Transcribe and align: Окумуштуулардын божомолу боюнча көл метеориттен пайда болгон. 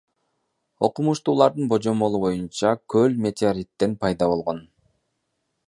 Окумуштуулардын 0.87 1.69
божомолу 1.73 2.21
боюнча 2.25 2.73
көл 2.95 3.21
метеориттен 3.27 3.95
пайда 4.07 4.31
болгон. 4.33 4.67